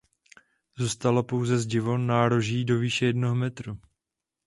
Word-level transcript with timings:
Zůstalo 0.77 1.23
pouze 1.23 1.57
zdivo 1.59 1.97
nároží 1.97 2.65
do 2.65 2.77
výše 2.79 3.05
jednoho 3.05 3.35
metru. 3.35 3.79